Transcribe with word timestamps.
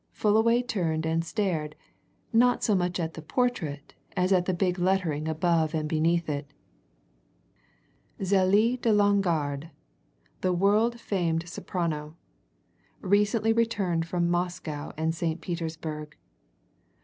Fullaway 0.13 0.63
turned 0.63 1.05
and 1.05 1.23
stared, 1.23 1.75
not 2.33 2.63
so 2.63 2.73
much 2.73 2.99
at 2.99 3.13
the 3.13 3.21
portrait 3.21 3.93
as 4.17 4.33
at 4.33 4.45
the 4.45 4.53
big 4.55 4.79
lettering 4.79 5.27
above 5.27 5.75
and 5.75 5.87
beneath 5.87 6.27
it: 6.27 6.51
ZÉLIE 8.19 8.81
DE 8.81 8.91
LONGARDE, 8.93 9.69
THE 10.41 10.53
WORLD 10.53 10.99
FAMED 10.99 11.47
SOPRANO. 11.47 12.15
RECENTLY 13.01 13.53
RETURNED 13.53 14.07
FROM 14.07 14.27
MOSCOW 14.27 14.91
AND 14.97 15.13
ST. 15.13 15.39
PETERSBURG. 15.39 16.17